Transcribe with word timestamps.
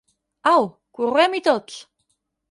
Au, 0.53 0.63
correm-hi 0.97 1.43
tots! 1.47 1.77